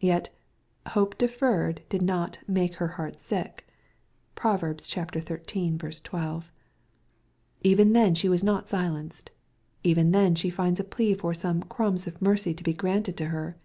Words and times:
Yet" 0.00 0.30
hope 0.94 1.18
deferred" 1.18 1.82
did 1.90 2.00
not 2.00 2.38
'* 2.42 2.46
make 2.48 2.76
her 2.76 2.88
heart 2.96 3.18
sick." 3.18 3.66
(Prov. 4.34 4.60
xiii. 4.80 5.80
12.) 6.00 6.50
Even 7.62 7.92
then 7.92 8.14
she 8.14 8.30
was 8.30 8.42
not 8.42 8.66
silenced. 8.66 9.30
Even 9.82 10.12
then 10.12 10.34
she 10.34 10.48
finds 10.48 10.80
a 10.80 10.84
plea 10.84 11.12
for 11.12 11.34
some" 11.34 11.62
crumbs" 11.64 12.06
of 12.06 12.22
mercy 12.22 12.54
to 12.54 12.62
be 12.64 12.72
granted 12.72 13.18
to 13.18 13.26
her. 13.26 13.58